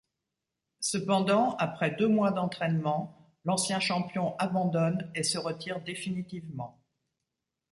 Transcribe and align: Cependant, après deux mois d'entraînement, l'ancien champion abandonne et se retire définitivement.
Cependant, 0.79 1.55
après 1.57 1.91
deux 1.91 2.07
mois 2.07 2.31
d'entraînement, 2.31 3.29
l'ancien 3.45 3.79
champion 3.79 4.35
abandonne 4.37 5.11
et 5.13 5.21
se 5.21 5.37
retire 5.37 5.79
définitivement. 5.83 6.81